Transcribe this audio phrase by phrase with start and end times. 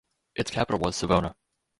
[0.33, 1.35] Its capital was Savona.